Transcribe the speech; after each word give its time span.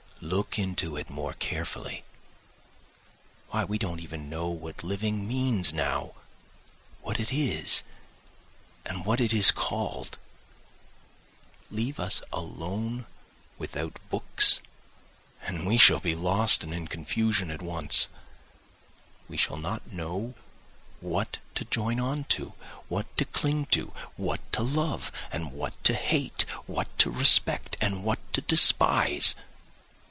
Look 0.23 0.59
into 0.59 0.95
it 0.97 1.09
more 1.09 1.33
carefully! 1.33 2.03
Why, 3.49 3.63
we 3.65 3.79
don't 3.79 3.99
even 4.01 4.29
know 4.29 4.49
what 4.49 4.83
living 4.83 5.27
means 5.27 5.73
now, 5.73 6.13
what 7.01 7.19
it 7.19 7.33
is, 7.33 7.81
and 8.85 9.03
what 9.03 9.19
it 9.19 9.33
is 9.33 9.49
called? 9.51 10.19
Leave 11.71 11.99
us 11.99 12.21
alone 12.31 13.07
without 13.57 13.99
books 14.11 14.59
and 15.41 15.65
we 15.65 15.79
shall 15.79 15.99
be 15.99 16.13
lost 16.13 16.63
and 16.63 16.71
in 16.71 16.87
confusion 16.87 17.49
at 17.49 17.63
once. 17.63 18.07
We 19.27 19.37
shall 19.37 19.57
not 19.57 19.91
know 19.91 20.35
what 21.01 21.39
to 21.55 21.65
join 21.65 21.99
on 21.99 22.25
to, 22.25 22.53
what 22.89 23.07
to 23.17 23.25
cling 23.25 23.65
to, 23.71 23.91
what 24.17 24.39
to 24.53 24.61
love 24.61 25.11
and 25.31 25.51
what 25.51 25.83
to 25.83 25.95
hate, 25.95 26.43
what 26.67 26.95
to 26.99 27.09
respect 27.09 27.75
and 27.81 28.03
what 28.03 28.19
to 28.33 28.41
despise. 28.41 29.33